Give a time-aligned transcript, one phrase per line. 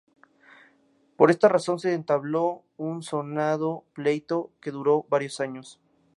[1.15, 5.79] Por esta razón se entabló un sonado pleito que duró varios años.